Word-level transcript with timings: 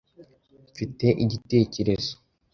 Mfite 0.71 1.05
igitekerezo. 1.23 2.13